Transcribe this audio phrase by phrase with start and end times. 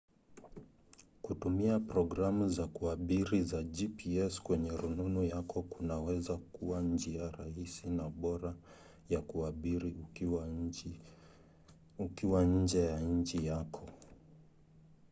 [1.21, 8.55] kutumia programu za kuabiri za gps kwenye rununu yako kunaweza kuwa njia rahisi na bora
[9.09, 9.95] ya kuabiri
[11.99, 13.87] ukiwa nje ya nchi yako